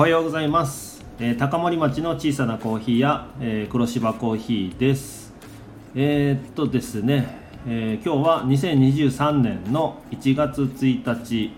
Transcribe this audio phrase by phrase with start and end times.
[0.00, 5.34] おはようございます、えー高森町の小さなコーヒー屋、えー黒芝コーヒーです。
[5.94, 7.28] えーっとですね、
[7.68, 11.52] えー今日は2023年の1月1日、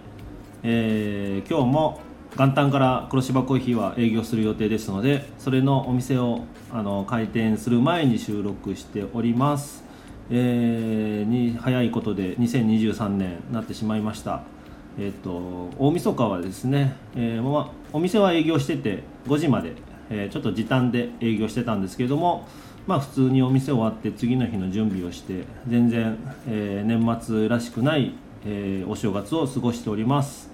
[0.64, 2.00] え今日も
[2.36, 6.40] 元旦から黒芝コーヒーは営業する予定ですのでそれのお店を
[6.72, 9.85] あの開店する前に収録しております、
[10.32, 14.43] えに早いことで2023年になってしまいました。
[14.99, 19.75] えっと大晦日はですね、えーまお店は営業してて5時まで、
[20.11, 22.49] えーちょっと時短で営業してたんですけれども、
[22.87, 26.17] まあ、普通にお店終わって次の日の準備をして全然、
[26.49, 28.14] えー年末らしくない、
[28.47, 30.50] えーお正月を過ごしております。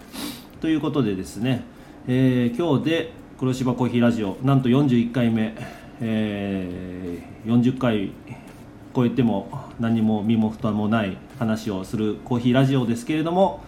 [0.60, 1.62] ということでですね、
[2.08, 5.54] えー今日で黒芝コーヒーラジオなんと41回目、
[6.00, 8.10] えー40回
[8.94, 9.48] 超えても
[9.78, 13.62] 何も身も蓋もない話をするコーヒーラジオですけれども、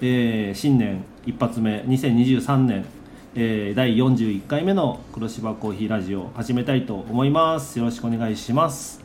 [0.00, 2.84] えー新年一発目2023年、
[3.38, 9.04] えー第41回目の黒芝コーヒーラジオ始めたいと思いますよろしくお願いします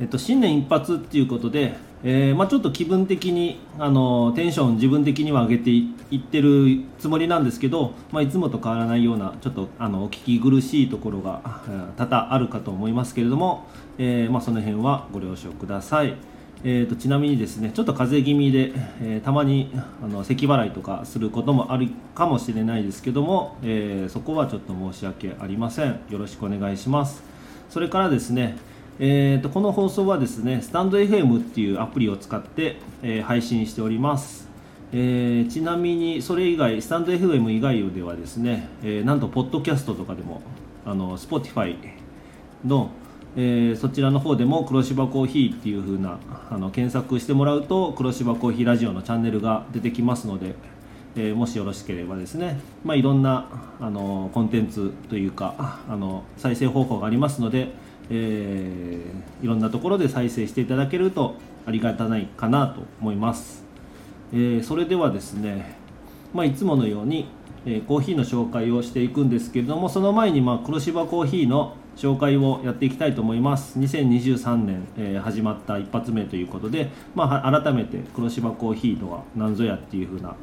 [0.00, 11.42] えっと、新年一発っていうことで、えーまあ、ちょっと気分的にあのテンション自分的には上げていってるつもりなんですけど、まあ、いつもと変わらないようなちょっとあのお聞き苦しいところが
[11.98, 13.66] 多々あるかと思いますけれども、
[13.98, 16.16] えーまあ、その辺はご了承ください。
[16.62, 18.72] えー、とちなみにですねちょっと風邪気味で、
[19.02, 19.70] えーたまに
[20.02, 26.00] あの咳払いとかすることもあるかもしれないですけども、えーそこはちょっと申し訳ありません。
[26.10, 27.22] よろしくお願いします。
[27.70, 28.58] それからですね
[29.02, 34.46] えー、とこの放送はですねスタンド FM っていうアプリを使って、えー配信しております、
[34.92, 40.42] えーちなみにそれ以外スタンド FM 以外ではですね、えーなんとポッドキャストとかでも
[40.84, 41.76] あの Spotify
[42.64, 42.90] の、
[43.36, 46.18] えーそちらの方でも黒芝コーヒーっていう風な
[46.50, 50.54] あの検索してもらうと黒芝コーヒーラジオのチャンネルが出てきますので、
[51.16, 53.48] えーもしよろしければですね、まあ、いろんな
[53.80, 57.68] あのコンテンツというかあの再生方法がありますので、
[58.10, 61.36] えーいろんなところで再生していただけると
[61.66, 63.64] ありがたないかなと思います、
[64.34, 65.76] えそれではですね、
[66.34, 67.26] まあ、いつものように、
[67.64, 73.78] えコーヒーの紹介をしていくんですけれどもその前に、まあ、黒芝コーヒーの紹介をやっていきたいと思います。
[73.78, 80.34] 2023年、えー始まった一発目ということで、まあ、改めて黒芝コーヒーとは何ぞやっていう風な、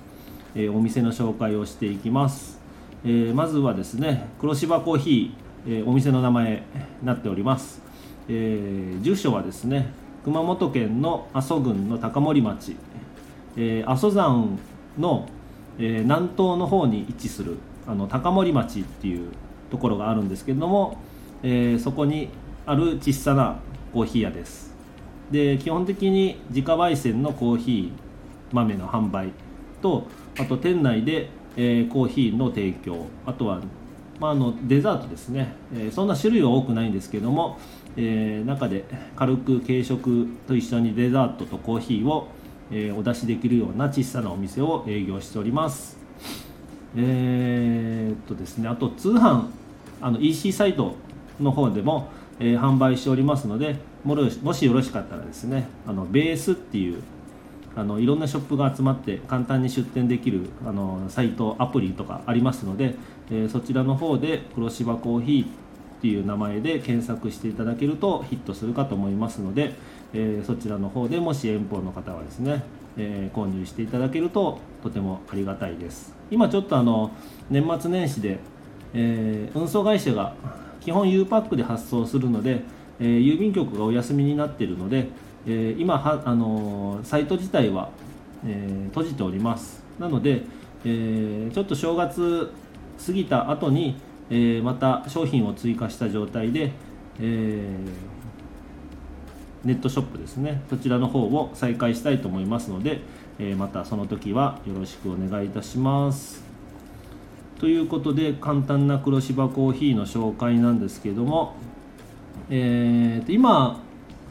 [0.54, 2.60] えーお店の紹介をしていきます、
[3.04, 6.64] えーまずはですね黒芝コーヒー、えお店の名前
[7.02, 7.82] になっております、
[8.30, 9.90] え住所はですね
[10.26, 12.76] 熊本県の阿蘇郡の高森町、
[13.58, 14.60] え阿蘇山
[15.00, 15.28] の、
[15.80, 17.58] え南東の方に位置する
[17.88, 19.32] あの高森町っていう
[19.72, 21.02] ところがあるんですけれども、
[21.50, 22.28] えーそこに
[22.66, 23.56] ある小さな
[23.94, 24.76] コーヒー屋です。
[25.32, 29.30] で基本的に自家焙煎のコーヒー豆の販売
[29.82, 33.06] とあと店内で、えーコーヒーの提供。
[33.26, 33.62] あとは、
[34.20, 37.58] まあ、のデザートですね、えーそんな種類は多くないんですけども、
[37.96, 38.84] えー中で
[39.16, 42.28] 軽く軽食と一緒にデザートとコーヒーを、
[42.72, 45.98] えお出しできるような小さなお店を営業しております。
[46.98, 49.46] えっとですねあと通販
[50.02, 50.96] あの EC サイト
[51.40, 52.10] の方でも、
[52.40, 57.02] えー販売しておりますのでもろもしよろしかったらですねあのベースっていう
[57.76, 62.96] あのいろんなショップが集まって簡単に出店できるあのサイトアプリとかありますので、
[63.30, 65.48] えーそちらの方で黒芝コーヒーっ
[66.02, 69.74] ていう名前で検索していただけるとヒットするかと思いますので、
[70.14, 72.64] えーそちらの方でもし遠方の方はですね、
[72.98, 76.16] えー購入していただけるととてもありがたいです。
[76.30, 77.12] 今ちょっとあの
[77.50, 78.40] 年末年始で、
[78.94, 80.34] え運送会社が
[80.88, 82.62] 基本 U パックで発送するので、
[83.02, 85.10] えー郵便局がお休みになっているので、
[85.46, 87.90] えー今はあのーサイト自体は、
[88.46, 89.84] え閉じております。
[90.00, 90.44] なので、
[90.86, 92.50] えちょっと正月
[93.06, 93.98] 過ぎた後に、
[94.30, 96.72] えまた商品を追加した状態で、
[97.20, 97.68] え
[99.66, 100.62] ネットショップですね。
[100.70, 103.02] そちらの方を再開したいと思いますので、
[103.40, 106.47] えまたその時はよろしくお願いいたします。
[107.60, 111.56] ということで簡単な黒芝コーヒーの紹介なんですけども、
[112.50, 113.82] えーと今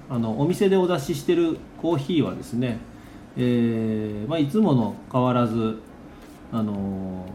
[0.09, 2.79] あのお店でお出ししてるコーヒーはですね、
[3.37, 5.81] えーまあ、いつもの変わらず
[6.53, 7.27] あの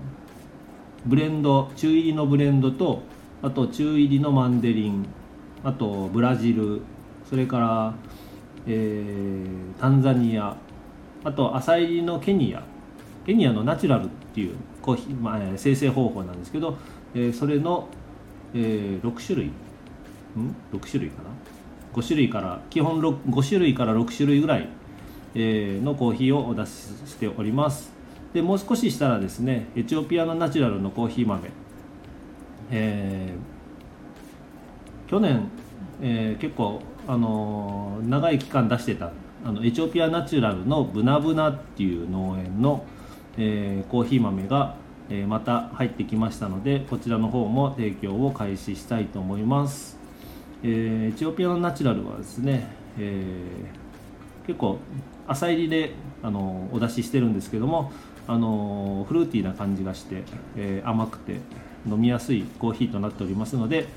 [1.06, 3.02] ブレンド中入りのブレンドと
[3.42, 5.06] あと中入りのマンデリン
[5.64, 6.82] あとブラジル
[7.30, 7.94] それから、
[8.68, 10.56] えータンザニア
[11.24, 12.64] あと浅入りのケニア
[13.26, 16.78] ケニアのナチュラルっていうコーヒー、まあ生成方法なんですけど、
[17.14, 17.88] えーそれの、
[18.54, 19.48] え6種類。
[19.48, 19.52] ん
[20.74, 21.30] ？6種類かな
[21.94, 24.70] ？5種類から基本5種類から6種類ぐらい、
[25.36, 26.70] えーのコーヒーをお出し
[27.06, 27.92] しております、
[28.34, 31.50] でもう少ししたらですねエチオピアのナチュラルのコーヒー豆、
[32.72, 35.50] えー、去年、
[36.02, 39.12] えー、結構、あのー、長い期間出してた
[39.44, 42.86] あのエチオピアナチュラルのブナブナっていう農園の、
[43.38, 44.76] えー、コーヒー豆が、
[45.10, 49.98] えまた入ってきましたのでこちらの方も提供を開始したいと思います、
[50.64, 52.68] えエチオピアのナチュラルはですね、
[52.98, 53.46] え
[54.48, 54.80] 結構
[55.28, 55.92] 浅入りで
[56.24, 57.92] あのお出ししてるんですけども
[58.28, 60.24] あのフルーティーな感じがして、
[60.56, 61.40] え、甘くて
[61.86, 63.88] 飲みやすいコーヒーとなっておりますので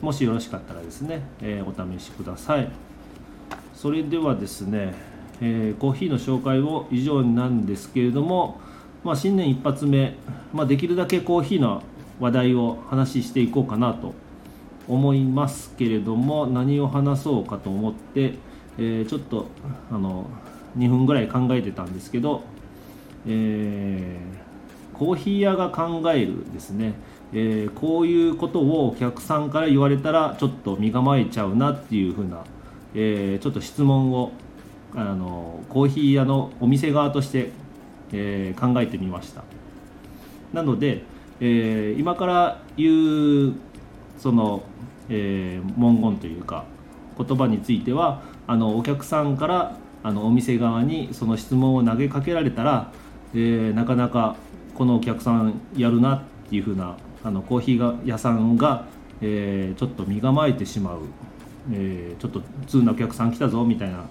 [0.00, 2.68] もしよろしかったらですね、え、お試しください。
[3.74, 4.94] それではですね、
[5.40, 8.60] え、コーヒーの紹介を以上なんですけれども、
[9.04, 10.14] まあ、新年一発目、
[10.52, 11.82] まあ、できるだけコーヒーの
[12.20, 14.14] 話題を話していこうかなと
[14.88, 18.34] 思いますけれども何を話そうかと思って、
[18.78, 19.46] えちょっと
[19.90, 20.26] あの
[20.76, 22.42] 2分ぐらい考えてたんですけど
[23.26, 26.94] えー、コーヒー屋が考えるですね、
[27.32, 32.44] えー、こういうことをお客さんから言われたらちょっと身構えちゃうなっていうふうな、
[32.94, 34.32] えー、ちょっと質問を
[34.94, 37.50] あのコーヒー屋のお店側として、
[38.12, 39.44] えー、考えてみました。
[40.52, 41.02] なので、
[41.40, 43.54] えー、今から言う
[44.18, 44.62] その、
[45.08, 46.64] えー、文言というか
[47.16, 52.92] 言葉についてはあのお客さんからあのお店側にその質問を投げかけられたら
[53.34, 54.36] えー、なかなか
[54.74, 58.86] このお客さんやるなっていうふうなあのコーヒー屋さんが、
[59.20, 61.00] えー、ちょっと身構えてしまう、
[61.72, 64.04] えー、ちょっと通なお客さん来たぞみたいな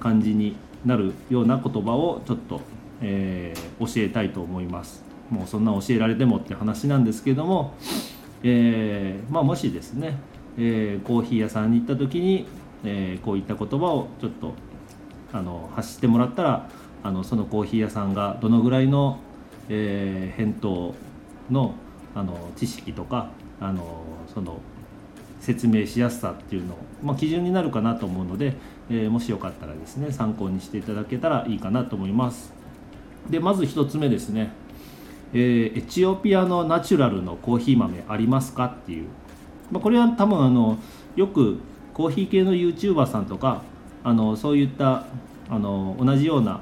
[0.00, 2.60] 感じになるような言葉をちょっと、
[3.00, 5.04] えー、教えたいと思います。
[5.30, 7.74] もうそんな教えられてもって話なんですけども、
[8.42, 10.16] えーまあ、もしですね、
[10.58, 12.46] えー、コーヒー屋さんに行った時に、
[12.84, 14.54] え、こういった言葉をちょっと
[15.32, 16.68] あの発してもらったら
[17.02, 19.18] あのそのコーヒー屋さんがどのぐらいの、
[19.68, 20.94] え、返答
[21.50, 21.74] の
[22.14, 23.30] あの知識とか
[23.60, 24.60] あのその
[25.40, 28.54] 説明しやすさっていうのを、まあ、基準になるかなと思うので、
[28.88, 32.52] え、もしよかったらですね参考にしていただけたらいいかなと思います。
[33.30, 34.52] でまず1つ目ですね、
[35.32, 39.08] えー、エチオピアのナチュラルのコーヒー豆ありますかっていう、
[39.70, 40.78] まあ、これは多分あの
[41.16, 41.58] よく
[41.92, 43.62] コーヒー系の YouTuber さんとか
[44.02, 45.06] あのそういった
[45.48, 46.60] あの同じような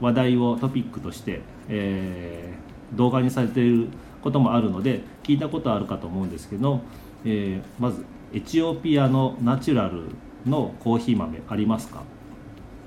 [0.00, 3.88] 話題をトピックとして、えー、動画にされている
[4.22, 6.80] こともあるので聞いたことあるかと思うんですけど、
[7.24, 10.02] えー、まずエチオピアのナチュラル
[10.44, 12.02] のコーヒー豆ありますか？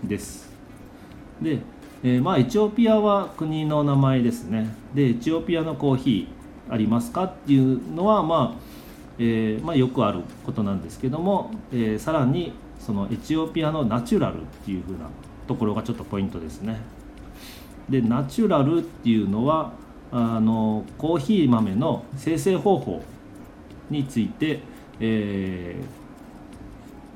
[0.03, 0.49] です。
[1.41, 1.59] で、
[2.03, 4.73] えー、まあエチオピアは国の名前ですね。
[4.93, 8.61] でエチオピアのコーヒーありますかっていうのはまあ、
[9.17, 15.09] えー、まあ、よくあることなんですけども、えー、さらにそのエチオピアのナチュラルっていう風な
[15.47, 16.79] ところがちょっとポイントですね。
[17.89, 19.73] でナチュラルっていうのは
[20.11, 23.03] あのコーヒー豆の生成方法
[23.89, 24.59] について、
[24.99, 25.75] え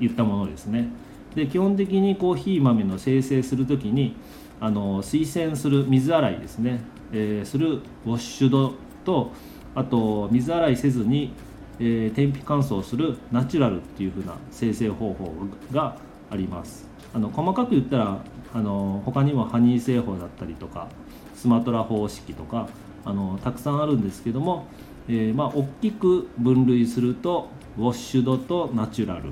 [0.00, 0.88] 言ったものですね。
[1.34, 4.16] で基本的にコーヒー豆の生成する時に
[4.60, 6.80] あの水洗する水洗いですね、
[7.12, 8.74] えー、するウォッシュド
[9.04, 9.32] と
[9.74, 11.32] あと水洗いせずに、
[11.78, 15.32] えー、天日乾燥するナチュラルっていう風な生成方法
[15.72, 15.96] が
[16.30, 16.88] あります。
[17.12, 18.18] あの細かく言ったら
[18.52, 20.88] あの他にもハニー製法だったりとか
[21.34, 22.68] スマトラ方式とか
[23.04, 24.66] あのたくさんあるんですけども、
[25.08, 29.30] えー、まあ、大きく分類するとウォッシュドとナチュラル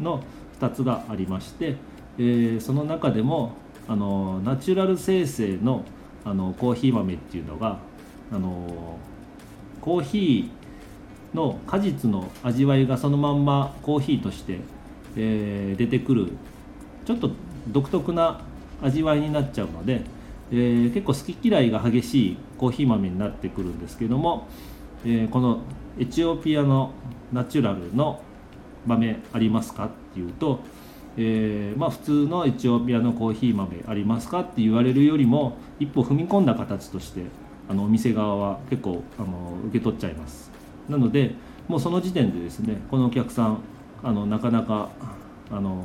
[0.00, 0.22] の
[0.60, 1.76] 2つがありまして、
[2.18, 3.52] えー、その中でも
[3.88, 5.84] あのナチュラル生成の
[6.24, 7.78] あのコーヒー豆っていうのが
[8.30, 8.98] あの
[9.80, 14.60] コーヒーの果実の味わいがそのまんまコーヒーとして、
[15.16, 16.28] えー、出てくる
[17.04, 17.30] ちょっと
[17.68, 18.40] 独特な
[18.80, 20.02] 味わいになっちゃうので、
[20.52, 24.46] えー、結構好き嫌いが激しいコーヒー豆になってくるんですけども、
[25.04, 25.60] えー、この
[25.98, 26.92] エチオピアの
[27.32, 28.22] ナチュラルの
[28.86, 30.60] 豆ありますかっていうと、
[31.16, 37.24] えー、まあ、普通のエチオピアのコーヒー豆ありますかって言われるよりも一歩踏み込んだ形として
[37.68, 40.50] あのお店側は結構あの受け取っちゃいます。
[40.88, 41.34] なので
[41.68, 43.58] もうその時点でですねこのお客さん
[44.02, 44.90] あのなかなか
[45.50, 45.82] あの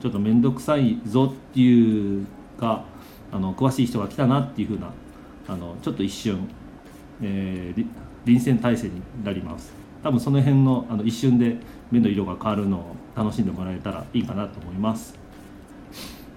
[0.00, 2.26] ちょっと面倒くさいぞっていう
[2.58, 2.84] か
[3.32, 4.92] あの詳しい人が来たなっていうふうな
[5.48, 6.48] あのちょっと一瞬、
[7.22, 7.86] えー、
[8.24, 9.72] 臨戦態勢になります。
[10.02, 11.56] 多分その辺のあの一瞬で
[11.90, 15.14] 目の色が変わるのを楽しんでもらえたらいいかなと思います。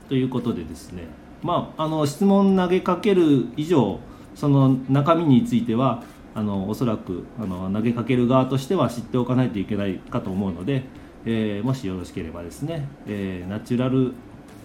[0.09, 1.03] ということでですね
[1.43, 3.99] まああの質問投げかける以上
[4.35, 10.83] その中身についてはあのおそらくあの投げかける側としては知っておかないといけないかと思うので
[11.29, 14.13] えー、もしよろしければですね、えー、ナチュラル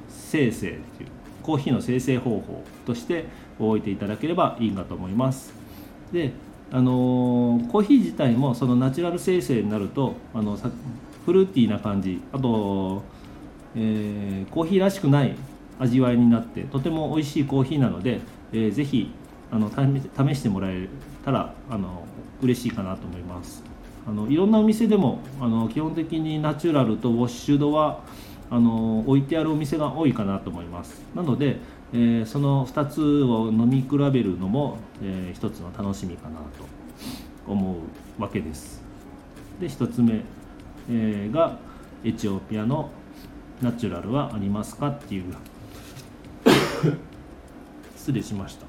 [0.09, 1.11] 生成っていう
[1.43, 3.25] コーヒーの生成方法として
[3.59, 5.53] 置いていただければいいかと思います。
[6.13, 6.31] で
[6.73, 10.59] あの、コーヒー自体もそのナチュラル生成になるとあの
[11.27, 13.03] フルーティーな感じあと、
[13.77, 15.37] えー、コーヒーらしくない
[15.79, 18.21] 味わいになってとても美味しいコーヒーなので、
[18.53, 19.13] えー、ぜひ
[19.51, 20.89] あの試してもらえ
[21.25, 22.07] たらあの
[22.41, 23.63] 嬉しいかなと思います。
[24.05, 28.01] あのいろんなお店でもあの基本的にナチュラルとウォッシュドは
[28.51, 31.03] あの置いてあるお店が多いかなと思います。
[31.15, 31.59] なので、
[31.93, 36.45] えー、その2つを飲み比べるのも、えー、一つの楽しみかなと
[37.47, 37.77] 思
[38.19, 38.83] うわけです。
[39.61, 40.23] で1つ目、
[40.91, 41.59] えー、が
[42.05, 42.91] エチオピアの
[43.61, 45.25] ナチュラルはありますかっていう。
[47.97, 48.67] 失礼しました、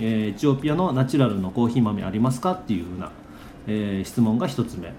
[0.00, 3.12] えー、エチオピアのナチュラルのコーヒー豆ありますかっていうふうな
[3.66, 4.92] えー、質問が1つ目。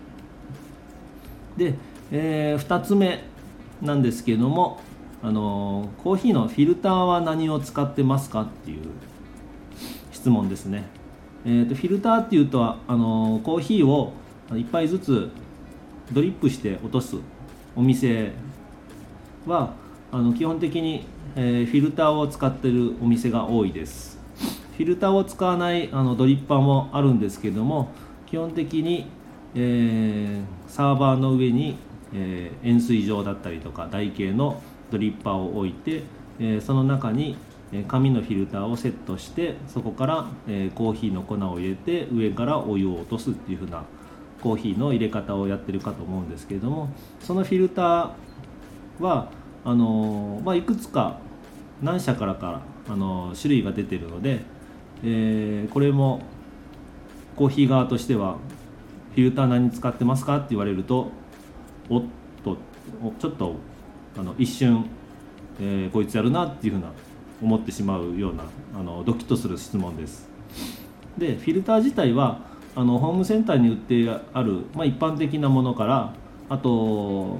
[1.58, 1.74] で、
[2.12, 3.24] えー、2つ目
[3.82, 4.80] なんですけれども
[5.24, 8.82] あのコーヒーのフィルターは何を使ってますかっていう
[10.12, 10.86] 質問ですね、
[11.46, 14.14] えーと、フィルターっていうとあのコーヒーを
[14.50, 15.30] 1杯ずつ
[16.12, 17.18] ドリップして落とす
[17.76, 18.32] お店
[19.46, 19.74] は
[20.12, 21.06] あの基本的に、
[21.36, 24.18] えー、フィルターを使ってるお店が多いです。
[24.78, 27.90] フィルターを使わないあのドリッパーもあるんですけども
[28.28, 29.08] 基本的に、
[29.56, 31.78] えー、サーバーの上に、
[32.14, 36.04] えー、円錐状だったりとか台形のドリッパーを置いて、
[36.40, 37.38] え、その中に
[37.88, 43.84] 紙のフィルターをセットしてそこから、え、コーヒーの粉を入れて上からお湯を落とすっていう風な
[44.42, 46.90] コーヒーの入れ方をやってるかと思うんですけれども
[47.20, 49.32] そのフィルターは
[49.66, 51.20] あの、まあ、いくつか
[51.82, 54.40] 何社からか、あの、種類が出てるので、
[55.04, 56.22] えー、これも
[57.36, 58.38] コーヒー側としては
[59.14, 61.12] フィルター何使ってますかって言われると
[61.90, 62.04] おっ
[62.44, 62.58] と
[63.20, 63.56] ちょっと
[64.18, 64.86] あの一瞬、
[65.60, 66.92] えー、こいつやるなっていうふうな
[67.42, 68.44] 思ってしまうような
[68.76, 70.28] あのドキッとする質問です。
[71.18, 72.42] でフィルター自体は
[72.76, 76.14] あのホームセンターに売ってある、まあ、一般的なものから
[76.48, 77.38] あと、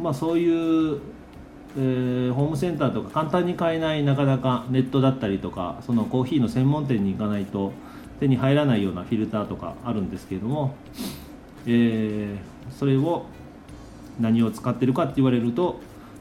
[0.00, 1.00] まあ、そういう、
[1.76, 7.72] えー、ホームセンターとか簡単に買えないなかなかネットだったりとかそのコーヒーの専門店に行かないと
[8.20, 10.76] 手に入らないようなフィルターとかあるんですけれども、
[11.66, 13.26] えー、それを
[14.20, 15.80] 何を使ってるかって言われると、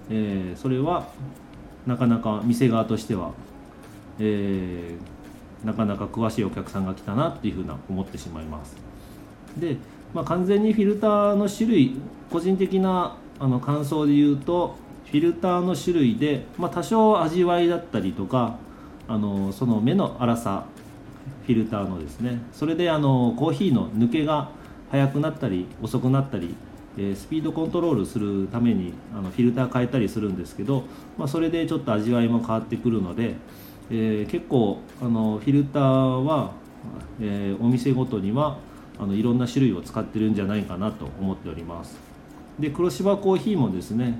[0.09, 1.07] えー、それは
[1.85, 3.31] なかなか店側としては、
[4.19, 8.75] えー、なかなか詳しいお客さんが来たなっていうふうな思ってしまいます。
[9.57, 9.77] で、
[10.13, 11.95] まあ、完全にフィルターの種類
[12.31, 18.57] 個人的なあの感想で言うとフィルターの種類で、まあ、多少味わいだったりとか
[19.07, 20.65] あのその目の粗さ
[21.45, 24.49] フィルターのですねそれであのコーヒーの抜けが
[24.91, 26.55] 速くなったり遅くなったり、
[26.97, 30.83] えスピードコントロールするためにあのフィルター変えたりするんですけど、
[31.17, 33.35] まあ、それでちょっと味わいも変わってくるので、
[33.91, 36.51] えー、結構あのフィルターは、
[37.21, 38.57] えー、お店ごとには
[38.99, 41.97] あのいろんな種類を使ってるんじゃないかなと思っております。
[42.59, 44.19] で黒芝コーヒーもですね、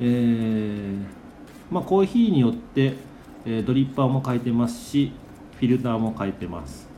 [0.00, 0.96] えー、
[1.70, 2.94] まあ、コーヒーによって、
[3.44, 5.12] えドリッパーも変えてますし
[5.58, 6.88] フィルターも変えてます。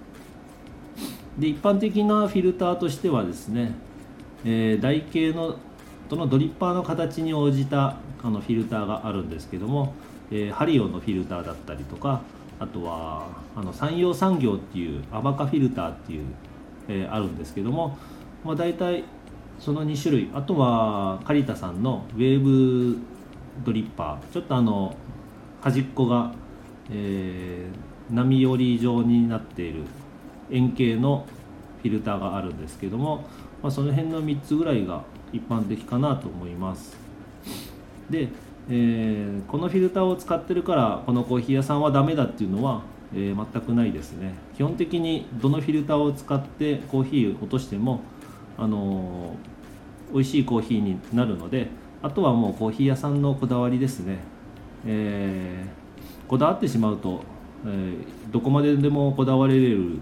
[1.39, 3.75] で一般的なフィルターとしてはですね、
[4.51, 5.57] えー、台形の
[6.09, 9.93] とのドリッパーの形に応じたあのフィルターがあるんですけども、
[10.31, 12.23] えー、ハリオのフィルターだったりとか
[12.59, 16.27] あとはあの山陽産業っていうアバカフィルターっていう、
[16.89, 17.99] えー、あるんですけども、
[18.43, 19.05] まあ、大体
[19.61, 22.97] その2種類あとはカリタさんのウェーブ
[23.67, 24.97] ドリッパーちょっとあの
[25.61, 26.33] 端っこが、
[26.91, 29.83] えー、波寄り状になっている
[30.51, 31.27] 円形の
[31.83, 33.25] フィルターがあるんですけども、
[33.63, 36.97] まあ、その辺の3つぐらいが一般的かなと思います。
[38.11, 38.29] で、
[38.71, 42.83] えー、このフィルターを使ってるからこのコーヒー屋さんはダメだっていうのは、
[43.15, 44.35] えー、全くないですね。
[44.57, 48.01] 基本的にどのフィルターを使ってコーヒーを落としても
[48.57, 51.69] あのー、美味しいコーヒーになるので
[52.03, 54.19] あとはもうコーヒー屋さんのこだわりですね、
[54.87, 57.23] えー、こだわってしまうと
[57.67, 59.99] えー、どこまででもこだわれる、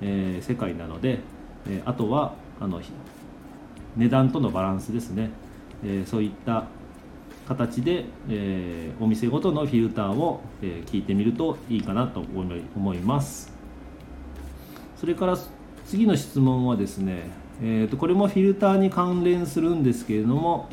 [0.00, 1.20] えー、世界なので、
[1.68, 2.80] えー、あとはあの
[3.96, 5.30] 値段とのバランスですね、
[5.84, 6.66] えそういった
[7.48, 13.52] 形で、えお店ごとのフィルターを、え聞いてみるといいかなと思います。
[14.96, 15.36] それから
[15.86, 17.30] 次の質問はですね、
[17.62, 20.68] えー、とこれもフィルターに関連するんですけれども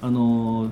[0.00, 0.70] あの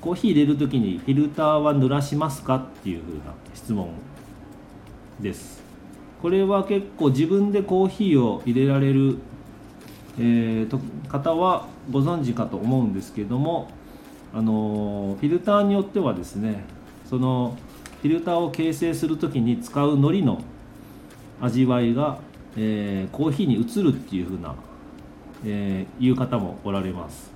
[0.00, 3.90] コーヒー入れる時にフィルターは濡らしますかっていう風な質問
[5.20, 5.62] です。
[6.20, 9.18] これは結構自分でコーヒーを入れられる、
[10.22, 13.70] えー、と方はご存知かと思うんですけども
[14.34, 16.64] あのフィルターによってはですね
[17.08, 17.56] その
[18.02, 20.42] フィルターを形成する時に使う海苔の
[21.40, 22.18] 味わいが、
[22.56, 24.54] えー、コーヒーに移るっていう風な、
[25.46, 27.30] えー、いう方もおられます。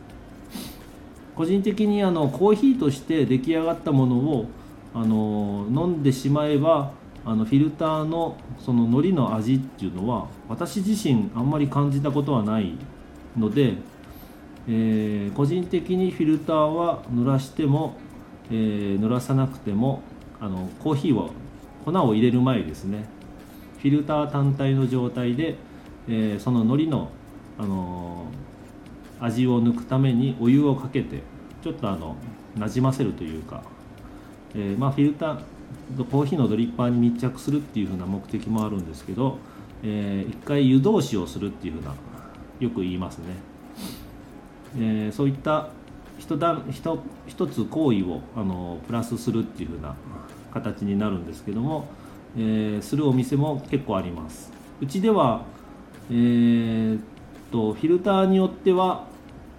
[1.34, 4.46] 個人的にあのコーヒーとして出来上がったものを
[4.94, 6.92] あの飲んでしまえば
[7.26, 12.76] あのフィルターのその海苔の味っていうのは私自身あんまり感じたことはない
[13.36, 13.74] ので、
[14.68, 17.96] えー、個人的にフィルターは濡らしても、
[18.50, 20.02] えー、濡らさなくても
[20.40, 21.30] あのコーヒーを
[21.84, 23.06] 粉を入れる前ですね。
[23.78, 25.56] フィルター単体の状態で、
[26.08, 27.10] えー、その海苔の、
[27.58, 28.26] あの
[29.20, 31.22] 味を抜くためにお湯をかけて
[31.62, 32.16] ちょっとあの
[32.56, 33.62] なじませるというか、
[34.54, 35.42] えまあ、フィルター
[36.10, 39.38] コーヒーのドリッパーに密着するっていう風な目的もあるんですけど、
[39.82, 41.94] えー、一回湯通しをするっていう風な
[42.60, 43.24] よく言いますね、
[44.76, 45.70] えー、そういった
[46.18, 49.94] 一段一一つ行為をあのプラスするっていう風な
[50.52, 51.88] 形になるんですけども、
[52.36, 54.52] えー、するお店も結構あります。
[54.80, 55.44] うちでは、
[56.10, 57.00] えー、
[57.50, 59.06] とフィルターによっては、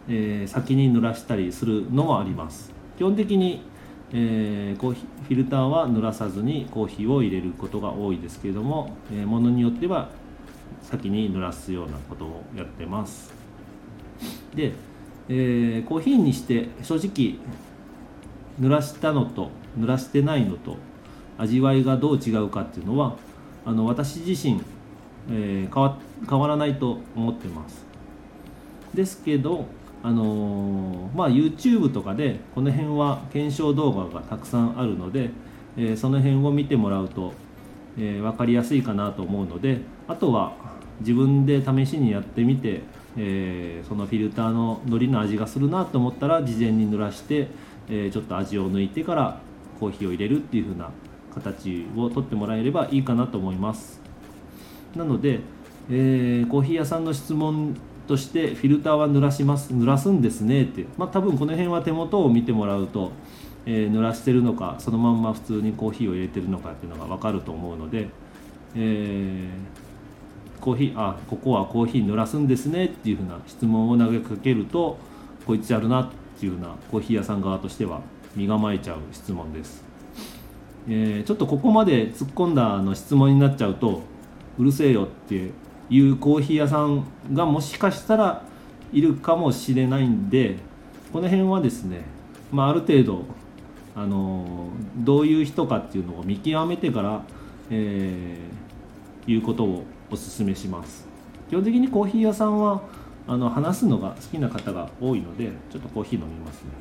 [0.08, 2.72] えー、先に濡らしたりするのもあります。
[2.98, 3.62] 基本的に
[4.18, 10.10] えー、コーヒーフィルターは濡らさずにコーヒーを入れることが多いですけれども、えー、ものによっては
[10.82, 13.34] 先に濡らすようなことをやってます。
[14.56, 14.72] で、
[15.28, 17.40] えー、コーヒーにして正直
[18.62, 20.78] 濡らしたのと濡らしてないのと
[21.38, 23.18] 味わいがどう違うかっていうのは
[23.66, 24.62] あの私自身、
[25.30, 27.86] えー、変わ変わらないと思ってます。
[28.94, 29.66] ですけど
[30.06, 35.32] あのー、まあ、YouTube とかでこの辺は検証動画がたくさんあるので、
[35.78, 37.34] えー、その辺を見てもらうと、
[37.98, 40.54] えー、分かりやすいかなと思うのであとは
[41.00, 42.84] 自分で試しにやってみて、
[43.18, 47.50] えそのフィルターの海苔の味がするなと思ったら事前に濡らして、
[47.90, 49.42] えちょっと味を抜いてから
[49.78, 50.92] コーヒーを入れるっていう風な
[51.34, 54.00] 形をとってもらえればいいかなと思います。
[54.96, 55.42] なので、
[55.90, 57.76] えコーヒー屋さんの質問
[58.08, 60.86] としてフィルターは濡らします濡らすんですねって。
[60.98, 63.12] まあ多分この辺は手元を見てもらうと、
[63.66, 68.08] えー、濡らしてるのかそのまんま普通にコーヒーを入れてるのかっていうのが分かると思うので、
[68.76, 74.98] えー、コーヒーあここはコーヒー濡らすんですねっていうふうな質問を投げかけると
[75.46, 78.02] こいつやるなっていうふうなコーヒー屋さん側としては
[78.36, 79.84] 身構えちゃう質問です、
[80.88, 84.02] えー、ちょっとここまで突っ込んだの質問になっちゃうと
[84.58, 85.52] うるせえよって
[85.90, 88.44] いうコーヒー屋さんがもしかしたら
[88.92, 90.58] いるかもしれないんで
[91.12, 92.02] この辺はですね、
[92.52, 93.24] まあ、ある程度
[93.96, 97.24] あのどういう人かっていうのを見極めてから、
[97.70, 101.08] えー、いうことをお勧めします。
[101.50, 102.82] 基本的にコーヒー屋さんは
[103.28, 106.72] あの話すのが好きな方が多いのでちょっとコーヒー飲みますね。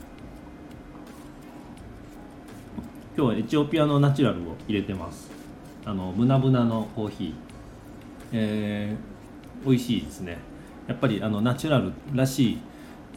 [3.16, 5.30] 今日はエチオピアのナチュラルを入れてます。
[5.84, 7.43] あのブナブナのコーヒー。
[8.36, 10.38] えー、美味しいですね。
[10.88, 12.58] やっぱりあのナチュラルらしい、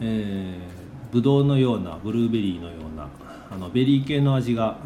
[0.00, 3.08] えー、ブドウのようなブルーベリーのような
[3.50, 4.78] あのベリー系の味が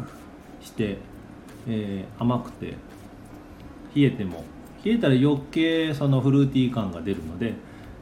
[0.61, 0.97] して、
[1.67, 2.73] えー、甘くて
[3.95, 4.43] 冷えても
[4.83, 7.53] 冷えたら余計そのフルーティー感が出るので、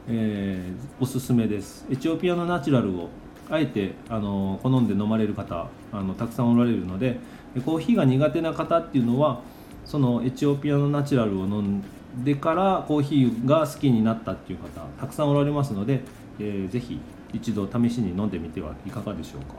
[0.08, 1.86] えー、おすすめです。
[1.90, 3.10] エチオピアのナチュラルを
[3.50, 7.18] あえてあの好んで飲まれる方あのたくさんおられるので
[7.66, 9.42] コーヒーが苦手な方っていうのは
[9.84, 11.84] そのエチオピアのナチュラルを飲ん
[12.16, 16.00] でからコーヒーが好きになったっていう方たくさんおられますので、
[16.38, 17.00] えー、ぜひ
[17.32, 19.54] 一度試しに飲んでみてはいかがでしょうか。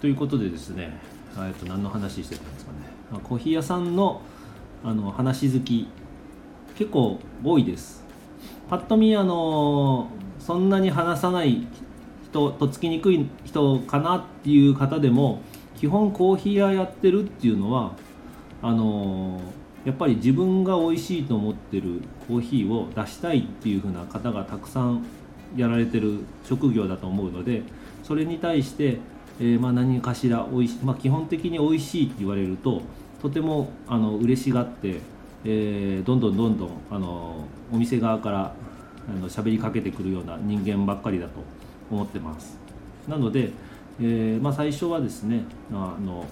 [0.00, 0.98] ということでですね、
[1.38, 2.78] えっと何の話してたんですかね。
[3.22, 4.20] コーヒー屋さんの
[4.82, 5.86] あの話好き
[6.74, 8.04] 結構多いです。
[8.68, 10.08] ぱっと見あの
[10.40, 11.68] そんなに話さない
[12.24, 15.40] 人とつきにくい人かなっていう方でも
[15.76, 17.92] 基本コーヒー屋やってるっていうのは
[18.62, 19.40] あの
[19.84, 25.04] やっぱり自分が美味しいと思ってるコーヒーを出したいっていう風な方がたくさん
[25.56, 27.62] やられてる職業だと思うので
[28.04, 28.98] それに対して、
[29.40, 32.82] えー、まあ何かしら美味しい、まあ、基本的に美味しいって言われると
[33.20, 35.00] とてもあの嬉しがって、
[35.44, 38.54] えー、どんどんどんどんあのお店側から
[39.08, 41.32] あの喋りかけてくるような人間ばっかりだと
[41.90, 42.56] 思ってます。
[43.08, 43.50] なので、
[44.00, 46.24] えー、まあ、最初はですねあの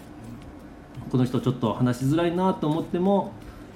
[1.09, 3.33] この人ちょっと話しづらいなと思っても、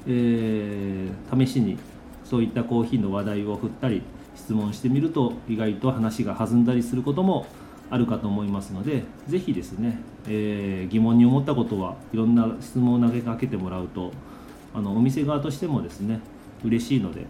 [0.06, 1.78] えー、試しに
[2.24, 4.02] そういったコーヒーの話題を振ったり
[4.34, 7.46] 質問してみると意外と話が弾んだりすることも
[7.90, 14.12] あるかと思いますので是非ですね、えー、疑問に思ったことはいろんな質問を投げかけてもらうと
[14.74, 16.20] あのお店側としてもですね
[16.64, 17.26] 嬉しいので、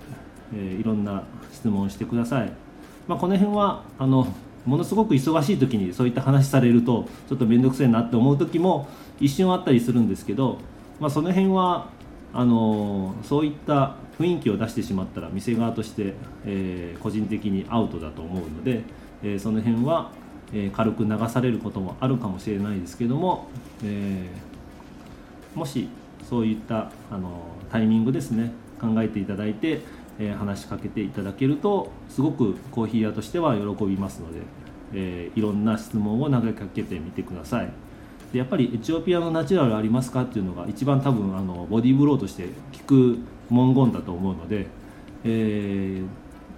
[0.54, 2.52] えー、いろんな質問をしてください、
[3.06, 4.26] まあ、この辺はあの
[4.64, 8.88] ものすごく忙しい時にそういった話されるとちょっと面倒くせえなって思う時も
[9.20, 10.58] 一瞬あったりするんですけど、
[11.00, 11.90] まあ、その辺は
[12.32, 18.82] あのそういった雰囲気を出してしまったら店側として、えー、個人的にアウトだと思うので、
[19.22, 20.10] えー、その辺は、
[20.52, 23.48] えー、軽く流されることもあるかもしれないですけども、
[23.84, 24.28] え
[25.54, 25.88] もし
[26.28, 29.80] そういったあのタイミングですね考えていただいて、
[30.18, 34.40] え話しかけていただけるとすごくコーヒー屋としては喜びますので、
[34.94, 37.70] えいろんな質問を投げかけてみてください。
[38.32, 44.66] でやっぱりエチオピアのナチュラルありますかっていうのが一番多分あのボディーブローとして聞く文言だと思うので、
[45.24, 46.06] えー、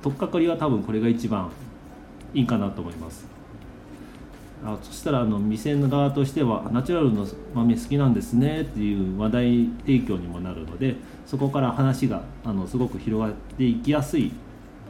[0.03, 1.51] 取っかかりは多分これが一番
[2.33, 3.36] いいかなと思います
[4.64, 14.33] あそしたらあの店の側としてはナチュラルの豆好きなんですねっていう話題提供にもなるのでそこから話があのすごく広がっていきやすい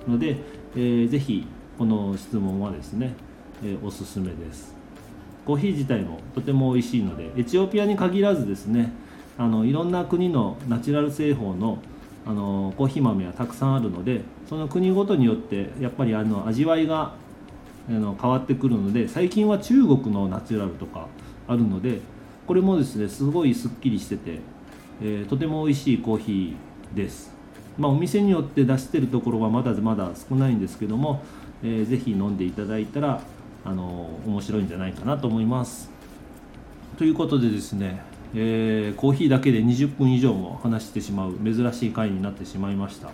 [0.07, 0.37] ので、
[0.75, 1.47] えー、ぜひ
[1.79, 3.13] この質問はですね、
[3.63, 4.75] えー、おすすめです。
[5.45, 8.93] コーヒー自体もとても美味しいのでエチオピアに限らずですね
[9.39, 11.79] あのいろんな国のナチュラル製法の
[12.27, 17.15] あのコーヒー豆はたくさんあるのでその国ごとによってやっぱりあの味わいが
[17.89, 21.07] あの変わってくるので最近は中国のナチュラルとか
[21.47, 22.01] あるので
[22.47, 24.41] これもですねすごいすっきりしてて、
[25.03, 27.33] えー、とても美味しいコーヒーです、
[27.79, 31.23] まあ、お店によって出してるところはまだまだ少ないんですけども、
[31.63, 33.21] えー、ぜひ飲んでいただいたら
[33.65, 35.91] あの面白いんじゃないかなと思います。
[36.97, 38.01] ということでですね、
[38.35, 43.11] えー、コーヒーだけで20分以上も話してしまう珍しい回になってしまいました、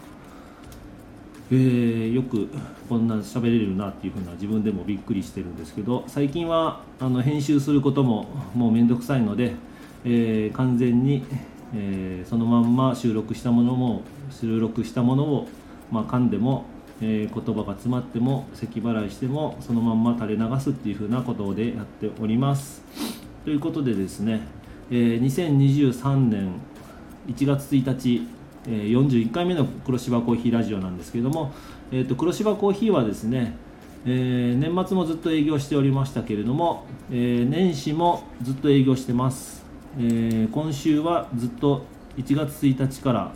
[1.54, 2.48] えー、よく
[2.88, 9.54] こんな喋れるなっていうふうな自分でもびっくりしてるんですけど最近はあの編集することももうめんどくさいので、
[10.06, 11.24] えー、完全に、
[11.74, 15.48] えそのまんま収録したものも収録したものを、
[15.90, 16.64] まあ、噛んでも
[17.04, 22.82] えー、言葉が詰まっても咳払いしてもそのまんま垂れ流すっていう風なことでやっております。
[23.44, 24.40] ということでですね、
[24.88, 26.52] え、2023年
[27.26, 28.22] 1月1日、
[28.66, 31.52] えー、41回目の黒芝コーヒーラジオなんですけれども、
[31.90, 33.56] えーと、黒芝コーヒーはですね、
[34.04, 39.64] えー、年末もずっと営業しておりましたけれども、えー、年始もずっと営業してます、
[39.98, 41.84] えー、今週はずっと
[42.16, 43.32] 1月1日から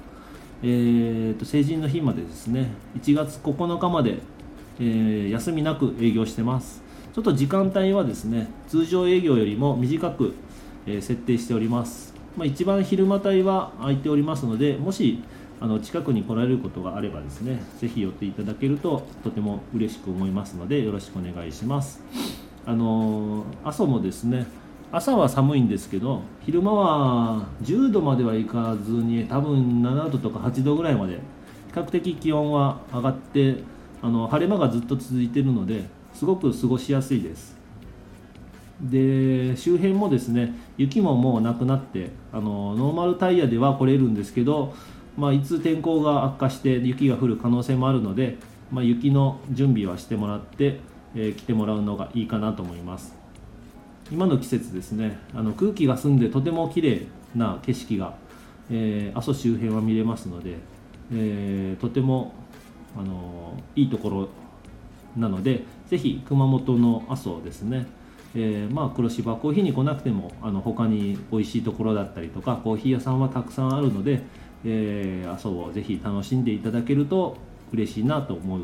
[0.62, 4.20] えーと、成人の日までですね1月9日まで、
[4.80, 6.82] えー、休みなく営業してます。
[7.14, 10.34] ちょっと時間帯はですね通常営業よりも短く、
[10.86, 12.05] え、設定しております、
[12.36, 15.22] まあ、一番昼間帯は空いておりますのでもし
[15.58, 22.02] あの近くに来られることがあればですねぜひ寄っていただけるととても嬉しく思いますのでよろしくお願いします。
[22.68, 24.46] あの、阿蘇もですね
[24.92, 31.20] 朝は寒いんですけど昼間は10度まではいかずに多分7度とか8度ぐらいまで比
[31.72, 33.56] 較的気温は上がって
[34.02, 37.55] あの晴れ間がずっと続いているのですごく過ごしやすいです。
[38.80, 44.74] で周辺もですね雪ももうなくなってあのノーマルタイヤでは来れるんですけど、
[45.16, 48.36] まあ、いつ天候が悪化して雪が降る可能性もあるので、
[48.70, 50.80] まあ、雪の準備はしてもらって、
[51.14, 53.14] えー、来てもらうのがいいかなと思います。
[54.12, 58.14] 今の季節ですねあの空気が澄んでとても綺麗な景色が、
[58.70, 60.56] えー、阿蘇周辺は見れますので、
[61.12, 62.32] えー、とても
[62.96, 64.28] あのいいところ
[65.16, 67.86] なのでぜひ熊本の阿蘇ですね、
[68.38, 74.20] えー、まあ黒芝コーヒーに来なくてもあの他に美味しいところだったりとかコーヒー屋さんはたくさんあるので、
[74.64, 77.38] えー、阿蘇をぜひ楽しんでいただけると
[77.72, 78.60] 嬉しいなと思う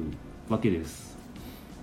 [0.50, 1.16] わけです。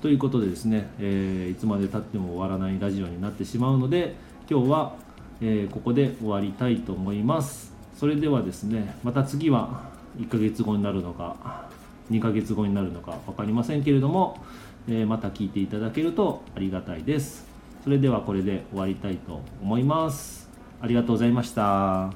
[0.04, 4.16] ということでですね、えー、いつまでたっても終わらないラジオになってしまうので
[4.50, 4.96] 今日は、
[5.42, 11.68] えー、ここで終わりたいと思いますそれではですねまた次は1ヶ月後になるのか
[12.12, 14.42] 2ヶ月後になるのか分かりませんけれども、
[14.88, 17.49] え、また聞いていただけるとありがたいです
[17.84, 20.50] それではこれで終わりたいと思います。
[20.82, 22.14] ありがとうございました。